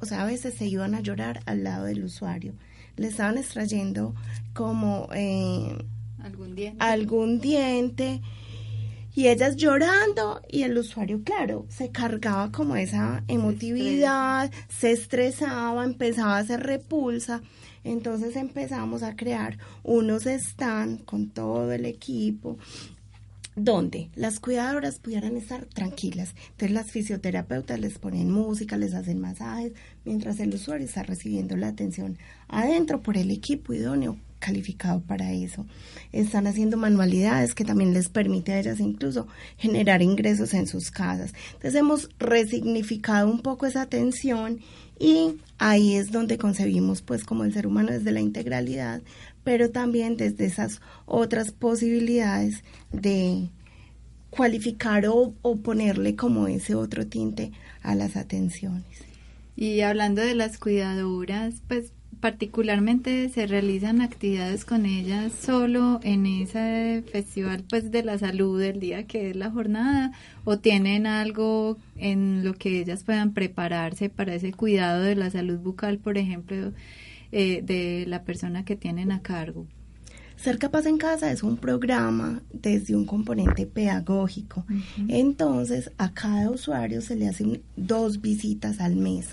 [0.00, 2.54] o sea, a veces se iban a llorar al lado del usuario.
[2.96, 4.14] Le estaban extrayendo
[4.54, 5.76] como eh,
[6.22, 6.84] algún diente.
[6.84, 8.20] algún diente
[9.14, 16.36] y ellas llorando y el usuario, claro, se cargaba como esa emotividad, se estresaba, empezaba
[16.36, 17.42] a hacer repulsa.
[17.84, 22.56] Entonces empezamos a crear unos stand con todo el equipo
[23.54, 26.34] donde las cuidadoras pudieran estar tranquilas.
[26.52, 29.72] Entonces las fisioterapeutas les ponen música, les hacen masajes,
[30.04, 35.64] mientras el usuario está recibiendo la atención adentro por el equipo idóneo calificado para eso.
[36.10, 41.32] Están haciendo manualidades que también les permite a ellas incluso generar ingresos en sus casas.
[41.54, 44.58] Entonces hemos resignificado un poco esa atención
[44.98, 49.00] y ahí es donde concebimos pues como el ser humano desde la integralidad,
[49.44, 53.48] pero también desde esas otras posibilidades de
[54.30, 59.11] cualificar o, o, ponerle como ese otro tinte a las atenciones.
[59.62, 67.04] Y hablando de las cuidadoras, pues particularmente se realizan actividades con ellas solo en ese
[67.12, 70.10] festival pues de la salud del día que es la jornada
[70.42, 75.60] o tienen algo en lo que ellas puedan prepararse para ese cuidado de la salud
[75.60, 76.72] bucal por ejemplo
[77.30, 79.68] eh, de la persona que tienen a cargo
[80.42, 84.64] Ser Capaz en Casa es un programa desde un componente pedagógico.
[85.06, 89.28] Entonces, a cada usuario se le hacen dos visitas al mes,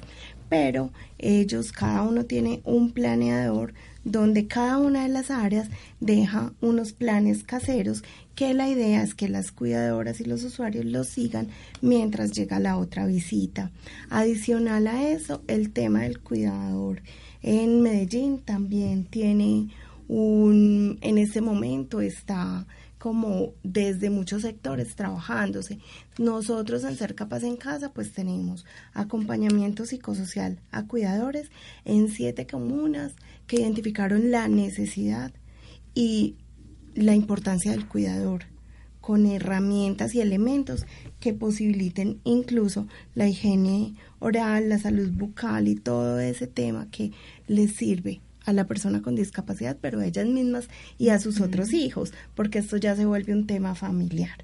[0.50, 5.70] pero ellos, cada uno tiene un planeador donde cada una de las áreas
[6.00, 8.04] deja unos planes caseros
[8.36, 11.48] que la idea es que las cuidadoras y los usuarios los sigan
[11.82, 13.72] mientras llega la otra visita.
[14.12, 17.02] Adicional a eso, el tema del cuidador.
[17.42, 19.70] En Medellín también tiene
[20.10, 22.66] un, en este momento está
[22.98, 25.80] como desde muchos sectores trabajándose.
[26.18, 31.50] Nosotros en Ser Capaz en Casa pues tenemos acompañamiento psicosocial a cuidadores
[31.86, 33.14] en siete comunas
[33.48, 35.32] que identificaron la necesidad
[35.94, 36.36] y
[36.96, 38.46] la importancia del cuidador
[39.02, 40.86] con herramientas y elementos
[41.20, 47.12] que posibiliten incluso la higiene oral, la salud bucal y todo ese tema que
[47.48, 51.74] les sirve a la persona con discapacidad, pero a ellas mismas y a sus otros
[51.74, 54.44] hijos, porque esto ya se vuelve un tema familiar.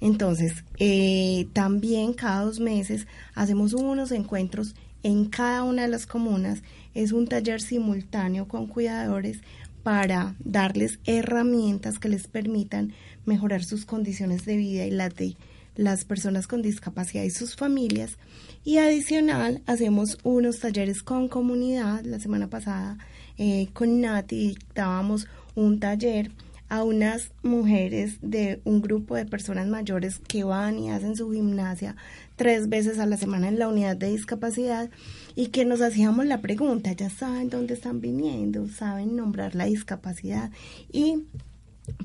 [0.00, 6.62] Entonces, eh, también cada dos meses hacemos unos encuentros en cada una de las comunas.
[6.94, 9.38] Es un taller simultáneo con cuidadores
[9.82, 12.92] para darles herramientas que les permitan
[13.26, 15.36] mejorar sus condiciones de vida y las de
[15.76, 18.16] las personas con discapacidad y sus familias.
[18.64, 22.02] Y adicional, hacemos unos talleres con comunidad.
[22.04, 22.98] La semana pasada
[23.38, 26.30] eh, con Nati dábamos un taller
[26.68, 31.94] a unas mujeres de un grupo de personas mayores que van y hacen su gimnasia
[32.36, 34.90] tres veces a la semana en la unidad de discapacidad
[35.36, 40.50] y que nos hacíamos la pregunta, ya saben dónde están viniendo, saben nombrar la discapacidad
[40.90, 41.24] y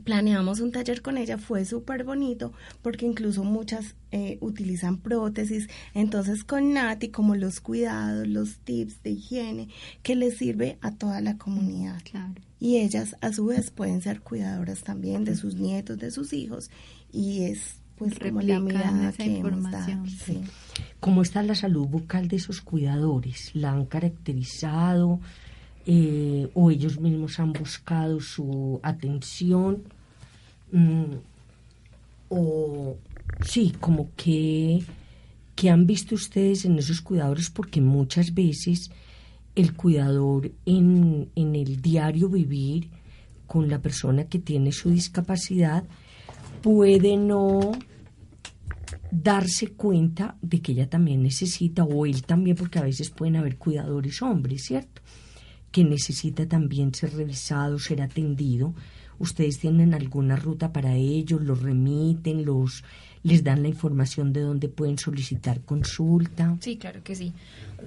[0.03, 6.43] planeamos un taller con ella, fue súper bonito porque incluso muchas eh, utilizan prótesis, entonces
[6.43, 9.69] con Nati como los cuidados, los tips de higiene
[10.03, 12.01] que les sirve a toda la comunidad.
[12.59, 16.69] Y ellas a su vez pueden ser cuidadoras también de sus nietos, de sus hijos
[17.11, 20.05] y es pues como la mirada que información.
[20.99, 23.51] ¿Cómo está la salud bucal de esos cuidadores?
[23.53, 25.19] ¿La han caracterizado?
[25.91, 29.81] Eh, o ellos mismos han buscado su atención
[30.71, 31.15] mm,
[32.29, 32.95] o
[33.43, 34.83] sí, como que,
[35.55, 38.91] que han visto ustedes en esos cuidadores porque muchas veces
[39.55, 42.89] el cuidador en, en el diario vivir
[43.47, 45.85] con la persona que tiene su discapacidad
[46.61, 47.71] puede no
[49.09, 53.57] darse cuenta de que ella también necesita, o él también, porque a veces pueden haber
[53.57, 55.01] cuidadores hombres, ¿cierto?
[55.71, 58.73] Que necesita también ser revisado, ser atendido.
[59.19, 61.41] ¿Ustedes tienen alguna ruta para ellos?
[61.41, 62.45] ¿Los remiten?
[62.45, 62.83] ¿Los
[63.23, 66.55] les dan la información de dónde pueden solicitar consulta?
[66.61, 67.33] Sí, claro que sí.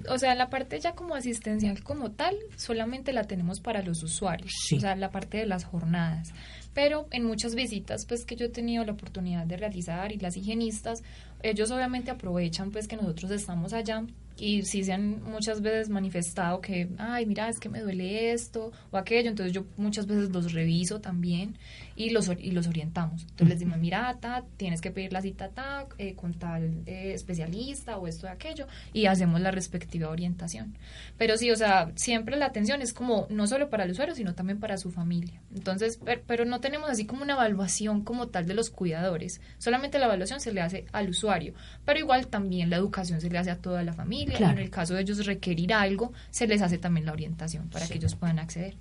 [0.08, 4.52] O sea, la parte ya como asistencial como tal, solamente la tenemos para los usuarios.
[4.76, 6.32] O sea, la parte de las jornadas.
[6.74, 10.36] Pero en muchas visitas pues que yo he tenido la oportunidad de realizar y las
[10.36, 11.02] higienistas,
[11.42, 14.04] ellos obviamente aprovechan pues que nosotros estamos allá
[14.42, 18.72] y sí se han muchas veces manifestado que, ay, mira, es que me duele esto
[18.90, 21.56] o aquello, entonces yo muchas veces los reviso también
[21.94, 23.22] y los, y los orientamos.
[23.22, 27.12] Entonces les digo, mira, ta, tienes que pedir la cita ta, eh, con tal eh,
[27.14, 30.76] especialista o esto y aquello y hacemos la respectiva orientación.
[31.18, 34.34] Pero sí, o sea, siempre la atención es como no solo para el usuario, sino
[34.34, 35.40] también para su familia.
[35.54, 40.06] Entonces, pero, no tenemos así como una evaluación como tal de los cuidadores, solamente la
[40.06, 43.58] evaluación se le hace al usuario, pero igual también la educación se le hace a
[43.58, 44.31] toda la familia.
[44.38, 47.94] En el caso de ellos requerir algo, se les hace también la orientación para que
[47.98, 48.76] ellos puedan acceder.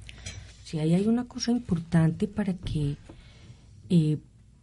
[0.64, 2.96] Sí, ahí hay una cosa importante para que
[3.90, 4.18] eh,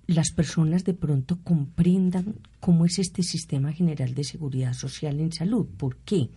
[0.06, 5.66] las personas de pronto comprendan cómo es este sistema general de seguridad social en salud.
[5.76, 6.30] ¿Por qué?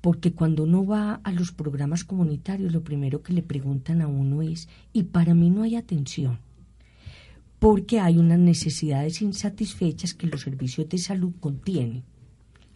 [0.00, 4.42] Porque cuando uno va a los programas comunitarios, lo primero que le preguntan a uno
[4.42, 6.38] es, y para mí no hay atención,
[7.58, 12.04] porque hay unas necesidades insatisfechas que los servicios de salud contienen.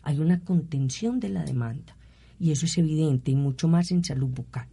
[0.07, 1.97] Hay una contención de la demanda,
[2.39, 4.69] y eso es evidente, y mucho más en salud bucal.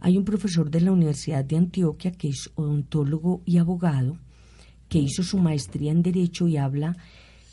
[0.00, 4.16] Hay un profesor de la Universidad de Antioquia que es odontólogo y abogado,
[4.88, 6.96] que hizo su maestría en Derecho y habla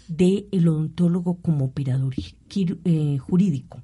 [0.08, 3.82] de el odontólogo como operador eh, jurídico.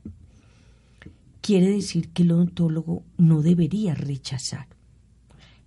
[1.42, 4.68] Quiere decir que el odontólogo no debería rechazar,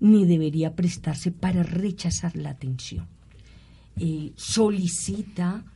[0.00, 3.08] ni debería prestarse para rechazar la atención.
[3.98, 5.66] Eh, solicita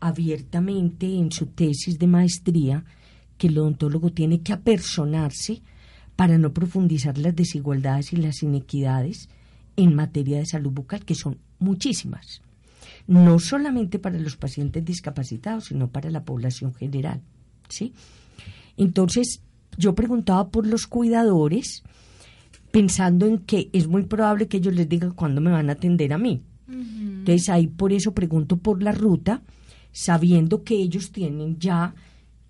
[0.00, 2.84] abiertamente en su tesis de maestría
[3.38, 5.62] que el odontólogo tiene que apersonarse
[6.16, 9.28] para no profundizar las desigualdades y las inequidades
[9.76, 12.40] en materia de salud bucal, que son muchísimas,
[13.06, 17.20] no solamente para los pacientes discapacitados, sino para la población general.
[17.68, 17.92] ¿sí?
[18.76, 19.42] Entonces,
[19.76, 21.82] yo preguntaba por los cuidadores,
[22.70, 26.12] pensando en que es muy probable que ellos les digan cuándo me van a atender
[26.12, 26.42] a mí.
[26.68, 29.42] Entonces ahí por eso pregunto por la ruta,
[29.96, 31.94] sabiendo que ellos tienen ya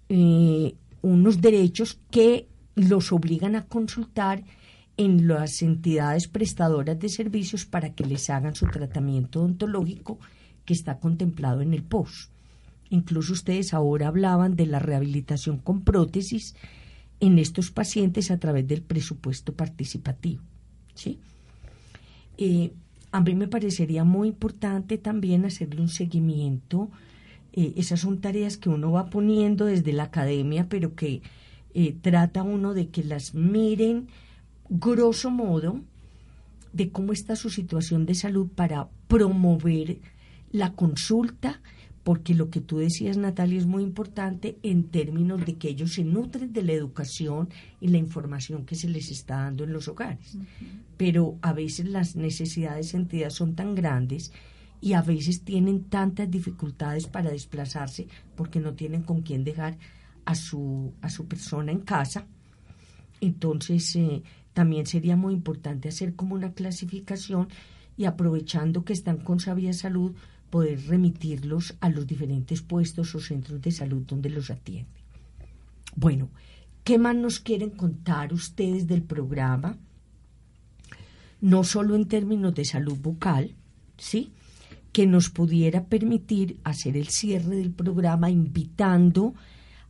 [0.09, 4.43] eh, unos derechos que los obligan a consultar
[4.97, 10.19] en las entidades prestadoras de servicios para que les hagan su tratamiento odontológico
[10.65, 12.31] que está contemplado en el POS.
[12.91, 16.57] Incluso ustedes ahora hablaban de la rehabilitación con prótesis
[17.21, 20.43] en estos pacientes a través del presupuesto participativo.
[20.97, 21.21] ¿sí?
[22.39, 22.73] Eh,
[23.13, 26.91] a mí me parecería muy importante también hacerle un seguimiento.
[27.57, 31.23] Eh, esas son tareas que uno va poniendo desde la academia, pero que
[31.75, 34.09] eh, trata uno de que las miren
[34.69, 35.81] grosso modo
[36.73, 39.99] de cómo está su situación de salud para promover
[40.53, 41.63] la consulta,
[42.05, 46.05] porque lo que tú decías, Natalia, es muy importante en términos de que ellos se
[46.05, 47.49] nutren de la educación
[47.81, 50.37] y la información que se les está dando en los hogares.
[50.97, 54.33] Pero a veces las necesidades sentidas son tan grandes
[54.81, 58.07] y a veces tienen tantas dificultades para desplazarse
[58.37, 59.79] porque no tienen con quién dejar
[60.25, 62.27] a su, a su persona en casa.
[63.21, 64.23] Entonces, eh,
[64.53, 67.49] también sería muy importante hacer como una clasificación
[67.97, 70.15] y aprovechando que están con Sabia Salud,
[70.51, 75.01] poder remitirlos a los diferentes puestos o centros de salud donde los atiende.
[75.95, 76.31] Bueno,
[76.85, 79.77] ¿qué más nos quieren contar ustedes del programa?
[81.41, 83.55] No solo en términos de salud bucal,
[83.97, 84.33] ¿sí?
[84.97, 89.35] Que nos pudiera permitir hacer el cierre del programa invitando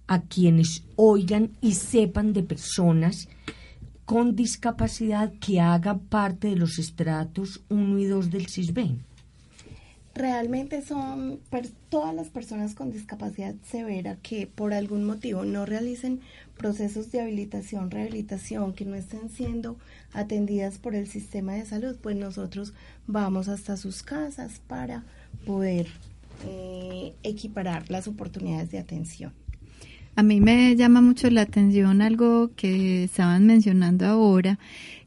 [0.08, 3.28] a quienes oigan y sepan de personas
[4.04, 9.04] con discapacidad que haga parte de los estratos 1 y 2 del CISBEN?
[10.12, 11.38] Realmente son
[11.88, 16.20] todas las personas con discapacidad severa que por algún motivo no realicen
[16.56, 19.76] procesos de habilitación, rehabilitación, que no estén siendo
[20.16, 22.72] atendidas por el sistema de salud, pues nosotros
[23.06, 25.04] vamos hasta sus casas para
[25.44, 25.86] poder
[26.46, 29.32] eh, equiparar las oportunidades de atención.
[30.18, 34.58] A mí me llama mucho la atención algo que estaban mencionando ahora,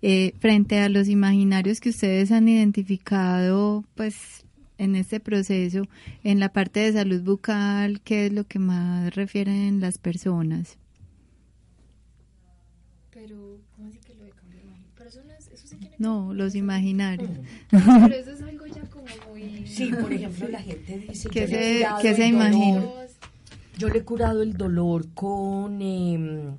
[0.04, 4.46] eh, frente a los imaginarios que ustedes han identificado, pues
[4.78, 5.88] en este proceso,
[6.24, 10.78] en la parte de salud bucal, ¿qué es lo que más refieren las personas?
[13.12, 14.62] Pero, ¿cómo así que lo de cambio
[14.96, 17.30] Pero eso, no, es, eso sí tiene No, los imaginarios.
[17.70, 19.68] Pero eso es algo ya como muy...
[19.68, 21.30] Sí, por ejemplo, la gente dice...
[21.30, 22.86] ¿Qué se, ¿qué se imagina?
[23.78, 26.58] Yo le he curado el dolor con em,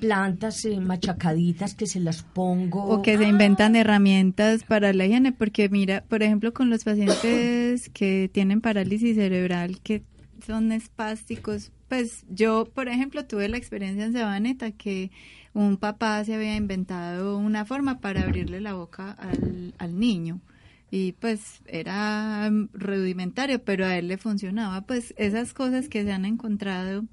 [0.00, 2.84] plantas eh, machacaditas que se las pongo.
[2.84, 7.88] O que se inventan herramientas para la higiene, porque mira, por ejemplo, con los pacientes
[7.92, 10.02] que tienen parálisis cerebral, que
[10.46, 15.10] son espásticos, pues yo, por ejemplo, tuve la experiencia en Sabaneta que
[15.54, 20.40] un papá se había inventado una forma para abrirle la boca al, al niño
[20.96, 24.82] y pues era rudimentario, pero a él le funcionaba.
[24.82, 27.04] Pues esas cosas que se han encontrado.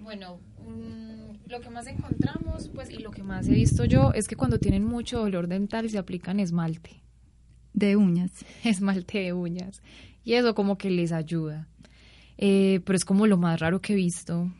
[0.00, 4.28] Bueno, mm, lo que más encontramos, pues, y lo que más he visto yo es
[4.28, 7.02] que cuando tienen mucho dolor dental se aplican esmalte.
[7.74, 8.30] De uñas.
[8.64, 9.82] Esmalte de uñas.
[10.24, 11.68] Y eso como que les ayuda.
[12.38, 14.50] Eh, pero es como lo más raro que he visto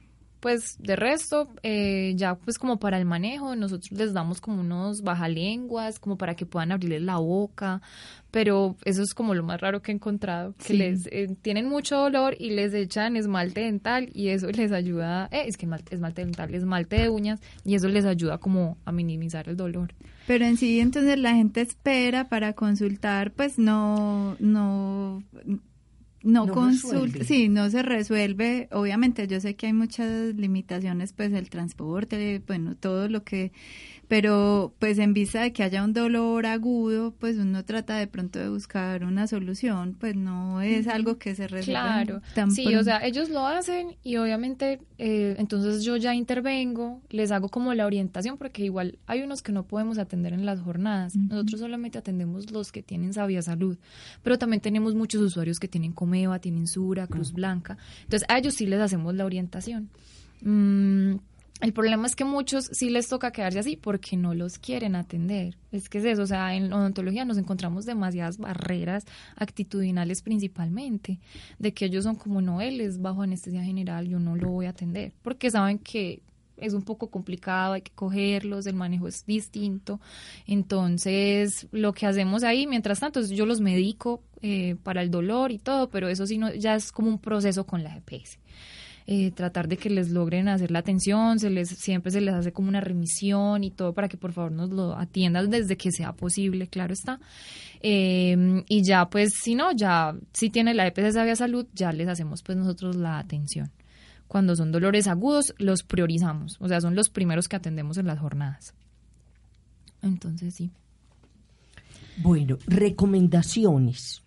[0.40, 5.02] pues de resto, eh, ya pues como para el manejo, nosotros les damos como unos
[5.02, 7.82] bajalenguas, como para que puedan abrirles la boca,
[8.30, 11.96] pero eso es como lo más raro que he encontrado, que les eh, tienen mucho
[11.96, 16.24] dolor y les echan esmalte dental y eso les ayuda, eh, es que esmalte, esmalte
[16.24, 19.94] dental, esmalte de uñas y eso les ayuda como a minimizar el dolor.
[20.26, 25.24] Pero en sí, entonces la gente espera para consultar, pues no, no,
[26.22, 28.68] no, consulta, sí, no se resuelve.
[28.72, 33.52] Obviamente, yo sé que hay muchas limitaciones, pues el transporte, bueno, todo lo que
[34.10, 38.40] pero pues en vista de que haya un dolor agudo, pues uno trata de pronto
[38.40, 42.02] de buscar una solución, pues no es algo que se resuelva.
[42.02, 47.30] Claro, sí, o sea, ellos lo hacen y obviamente eh, entonces yo ya intervengo, les
[47.30, 51.14] hago como la orientación porque igual hay unos que no podemos atender en las jornadas,
[51.14, 53.78] nosotros solamente atendemos los que tienen Sabia Salud,
[54.24, 58.54] pero también tenemos muchos usuarios que tienen Comeva, tienen Sura, Cruz Blanca, entonces a ellos
[58.54, 59.88] sí les hacemos la orientación.
[60.42, 61.16] Mm,
[61.60, 65.56] el problema es que muchos sí les toca quedarse así porque no los quieren atender.
[65.72, 69.04] Es que es eso, o sea, en odontología nos encontramos demasiadas barreras
[69.36, 71.20] actitudinales principalmente,
[71.58, 74.66] de que ellos son como no, él es bajo anestesia general, yo no lo voy
[74.66, 76.22] a atender, porque saben que
[76.60, 80.00] es un poco complicado, hay que cogerlos, el manejo es distinto.
[80.46, 85.58] Entonces, lo que hacemos ahí, mientras tanto, yo los medico eh, para el dolor y
[85.58, 88.39] todo, pero eso sí no, ya es como un proceso con la GPS.
[89.12, 92.52] Eh, tratar de que les logren hacer la atención, se les siempre se les hace
[92.52, 96.12] como una remisión y todo para que por favor nos lo atiendan desde que sea
[96.12, 97.18] posible, claro está.
[97.80, 102.06] Em, y ya pues si no, ya si tiene la EPS de Salud, ya les
[102.06, 103.72] hacemos pues nosotros la atención.
[104.28, 108.20] Cuando son dolores agudos, los priorizamos, o sea, son los primeros que atendemos en las
[108.20, 108.74] jornadas.
[110.02, 110.70] Entonces sí.
[112.18, 114.22] Bueno, recomendaciones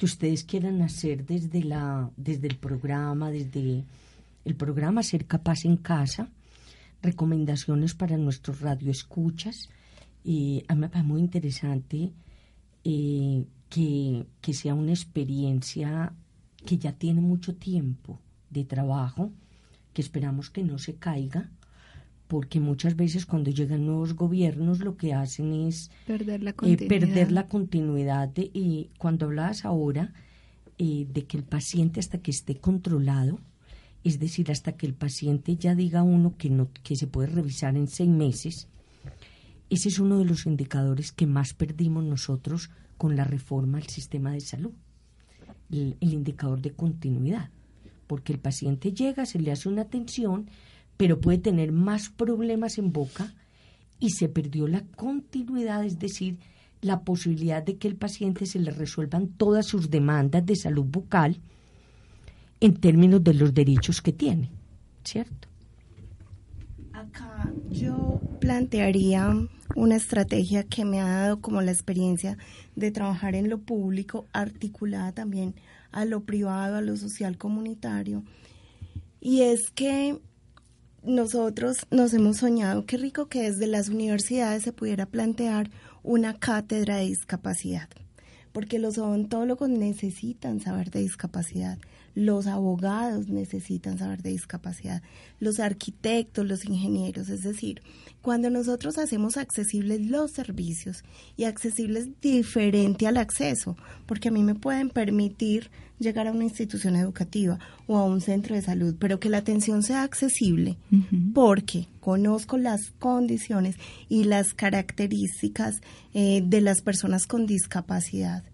[0.00, 3.84] que ustedes quieran hacer desde la desde el programa, desde
[4.46, 6.30] el programa Ser Capaz en Casa,
[7.02, 9.68] recomendaciones para nuestros radioescuchas.
[10.24, 12.12] Y a mí me parece muy interesante
[12.82, 16.14] eh, que, que sea una experiencia
[16.64, 19.30] que ya tiene mucho tiempo de trabajo,
[19.92, 21.50] que esperamos que no se caiga,
[22.30, 26.88] porque muchas veces cuando llegan nuevos gobiernos lo que hacen es perder la eh, continuidad.
[26.88, 30.12] perder la continuidad de, y cuando hablabas ahora
[30.78, 33.40] eh, de que el paciente hasta que esté controlado,
[34.04, 37.76] es decir, hasta que el paciente ya diga uno que no que se puede revisar
[37.76, 38.68] en seis meses,
[39.68, 44.30] ese es uno de los indicadores que más perdimos nosotros con la reforma del sistema
[44.30, 44.72] de salud,
[45.68, 47.50] el, el indicador de continuidad,
[48.06, 50.48] porque el paciente llega, se le hace una atención,
[51.00, 53.32] pero puede tener más problemas en boca
[53.98, 56.36] y se perdió la continuidad, es decir,
[56.82, 61.40] la posibilidad de que el paciente se le resuelvan todas sus demandas de salud bucal
[62.60, 64.50] en términos de los derechos que tiene,
[65.02, 65.48] ¿cierto?
[66.92, 69.34] Acá yo plantearía
[69.76, 72.36] una estrategia que me ha dado como la experiencia
[72.76, 75.54] de trabajar en lo público, articulada también
[75.92, 78.22] a lo privado, a lo social comunitario,
[79.22, 80.20] y es que
[81.02, 85.70] nosotros nos hemos soñado, qué rico que desde las universidades se pudiera plantear
[86.02, 87.88] una cátedra de discapacidad,
[88.52, 91.78] porque los odontólogos necesitan saber de discapacidad,
[92.14, 95.02] los abogados necesitan saber de discapacidad,
[95.38, 97.82] los arquitectos, los ingenieros, es decir,
[98.22, 101.04] cuando nosotros hacemos accesibles los servicios
[101.36, 106.96] y accesibles diferente al acceso, porque a mí me pueden permitir llegar a una institución
[106.96, 110.78] educativa o a un centro de salud, pero que la atención sea accesible,
[111.34, 113.76] porque conozco las condiciones
[114.08, 115.80] y las características
[116.14, 118.44] eh, de las personas con discapacidad.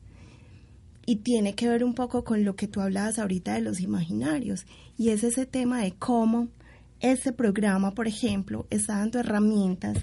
[1.07, 4.67] Y tiene que ver un poco con lo que tú hablabas ahorita de los imaginarios,
[4.99, 6.49] y es ese tema de cómo
[7.01, 9.99] ese programa, por ejemplo, está dando herramientas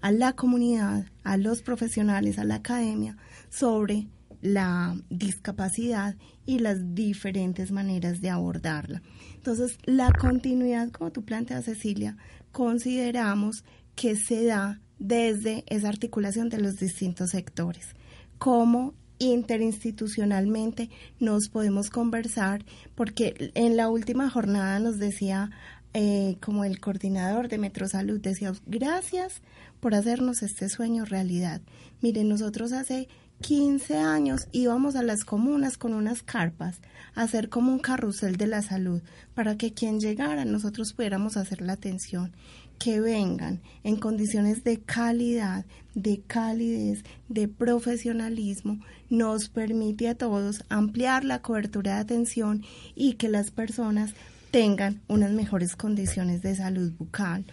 [0.00, 3.16] a la comunidad, a los profesionales, a la academia,
[3.50, 4.08] sobre
[4.40, 9.02] la discapacidad y las diferentes maneras de abordarla.
[9.34, 12.16] Entonces, la continuidad, como tú planteas, Cecilia,
[12.52, 17.94] consideramos que se da desde esa articulación de los distintos sectores.
[18.38, 20.90] Cómo interinstitucionalmente
[21.20, 22.64] nos podemos conversar,
[22.94, 25.50] porque en la última jornada nos decía,
[25.94, 29.42] eh, como el coordinador de Metrosalud, decía, gracias
[29.80, 31.60] por hacernos este sueño realidad.
[32.00, 33.08] Miren, nosotros hace
[33.40, 36.80] 15 años íbamos a las comunas con unas carpas
[37.14, 39.00] a hacer como un carrusel de la salud
[39.34, 42.32] para que quien llegara nosotros pudiéramos hacer la atención,
[42.78, 45.64] que vengan en condiciones de calidad,
[45.94, 52.64] de calidez, de profesionalismo, nos permite a todos ampliar la cobertura de atención
[52.94, 54.14] y que las personas
[54.50, 57.44] tengan unas mejores condiciones de salud bucal.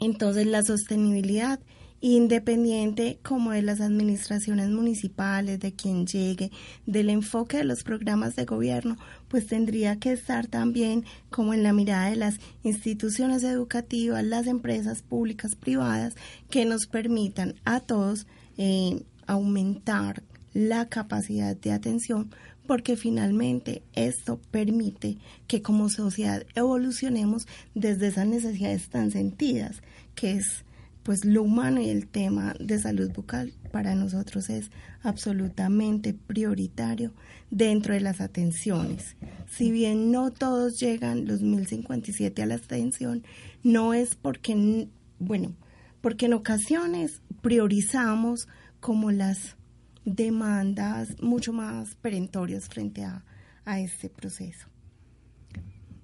[0.00, 1.60] Entonces la sostenibilidad
[2.02, 6.50] independiente como de las administraciones municipales, de quien llegue,
[6.84, 8.96] del enfoque de los programas de gobierno,
[9.28, 15.00] pues tendría que estar también como en la mirada de las instituciones educativas, las empresas
[15.02, 16.16] públicas, privadas,
[16.50, 18.26] que nos permitan a todos
[18.58, 20.24] eh, aumentar
[20.54, 22.34] la capacidad de atención
[22.66, 29.82] porque finalmente esto permite que como sociedad evolucionemos desde esas necesidades tan sentidas,
[30.14, 30.64] que es
[31.02, 34.70] pues lo humano y el tema de salud bucal para nosotros es
[35.02, 37.12] absolutamente prioritario
[37.50, 39.16] dentro de las atenciones.
[39.50, 43.24] Si bien no todos llegan los 1057 a la atención,
[43.62, 44.88] no es porque,
[45.18, 45.54] bueno,
[46.00, 48.48] porque en ocasiones priorizamos
[48.80, 49.56] como las
[50.04, 53.24] demandas mucho más perentorias frente a,
[53.64, 54.68] a este proceso.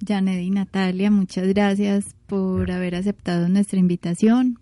[0.07, 4.59] Janet y Natalia, muchas gracias por haber aceptado nuestra invitación,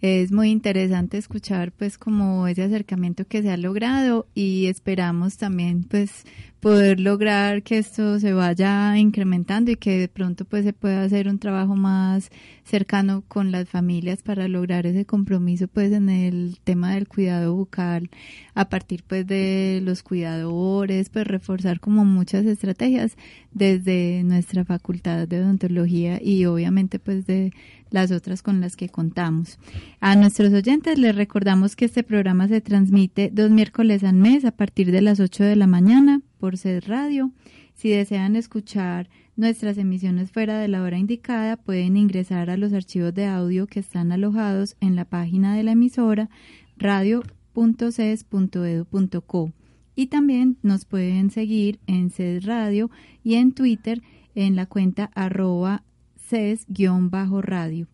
[0.00, 5.84] es muy interesante escuchar pues como ese acercamiento que se ha logrado y esperamos también
[5.84, 6.24] pues
[6.60, 11.26] poder lograr que esto se vaya incrementando y que de pronto pues se pueda hacer
[11.28, 12.30] un trabajo más
[12.64, 18.10] cercano con las familias para lograr ese compromiso pues en el tema del cuidado bucal
[18.54, 23.16] a partir pues de los cuidadores pues reforzar como muchas estrategias
[23.52, 27.52] desde nuestra facultad de odontología y obviamente pues de
[27.90, 29.58] las otras con las que contamos.
[30.00, 34.52] A nuestros oyentes les recordamos que este programa se transmite dos miércoles al mes a
[34.52, 37.32] partir de las 8 de la mañana por SED Radio.
[37.74, 43.14] Si desean escuchar nuestras emisiones fuera de la hora indicada, pueden ingresar a los archivos
[43.14, 46.28] de audio que están alojados en la página de la emisora
[46.76, 49.52] radio.ces.edu.co.
[49.96, 52.90] Y también nos pueden seguir en CES Radio
[53.22, 54.02] y en Twitter
[54.34, 55.84] en la cuenta arroba
[56.30, 57.86] CES-radio.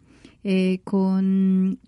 [0.45, 1.81] Eh, con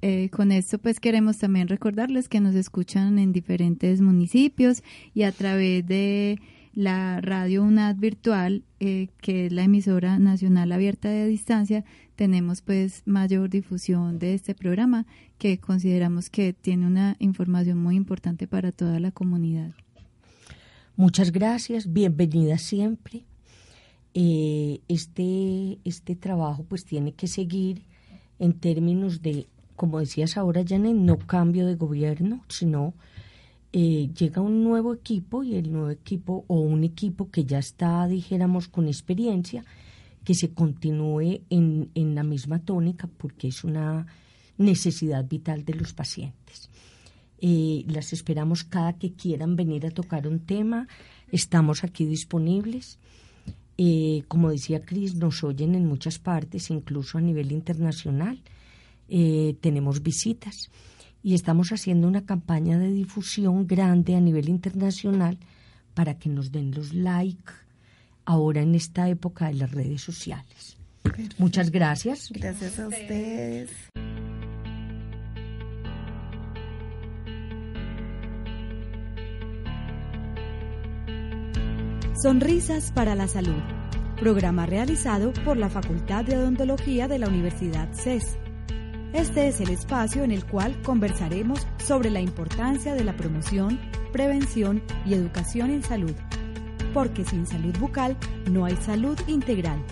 [0.00, 5.32] eh, con esto pues queremos también recordarles que nos escuchan en diferentes municipios y a
[5.32, 6.38] través de
[6.72, 11.84] la radio UNAD virtual, eh, que es la emisora nacional abierta de distancia,
[12.14, 15.04] tenemos pues mayor difusión de este programa
[15.38, 19.72] que consideramos que tiene una información muy importante para toda la comunidad.
[20.94, 23.24] Muchas gracias, bienvenida siempre.
[24.14, 27.82] Eh, este, este trabajo pues tiene que seguir
[28.38, 29.46] en términos de
[29.78, 32.94] como decías ahora, Janet, no cambio de gobierno, sino
[33.72, 38.08] eh, llega un nuevo equipo y el nuevo equipo o un equipo que ya está,
[38.08, 39.64] dijéramos, con experiencia,
[40.24, 44.06] que se continúe en, en la misma tónica porque es una
[44.56, 46.70] necesidad vital de los pacientes.
[47.40, 50.88] Eh, las esperamos cada que quieran venir a tocar un tema.
[51.30, 52.98] Estamos aquí disponibles.
[53.78, 58.40] Eh, como decía Cris, nos oyen en muchas partes, incluso a nivel internacional.
[59.08, 60.68] Eh, tenemos visitas
[61.22, 65.38] y estamos haciendo una campaña de difusión grande a nivel internacional
[65.94, 67.52] para que nos den los like
[68.24, 70.76] ahora en esta época de las redes sociales.
[71.38, 72.30] Muchas gracias.
[72.32, 73.70] Gracias a ustedes.
[82.22, 83.62] Sonrisas para la Salud,
[84.20, 88.38] programa realizado por la Facultad de Odontología de la Universidad CES
[89.14, 93.80] este es el espacio en el cual conversaremos sobre la importancia de la promoción,
[94.12, 96.14] prevención y educación en salud,
[96.92, 98.18] porque sin salud bucal
[98.50, 99.82] no hay salud integral.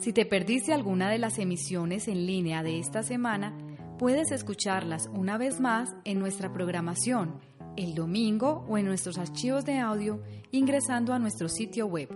[0.00, 3.56] Si te perdiste alguna de las emisiones en línea de esta semana,
[3.98, 7.40] puedes escucharlas una vez más en nuestra programación
[7.76, 10.20] el domingo o en nuestros archivos de audio
[10.50, 12.08] ingresando a nuestro sitio web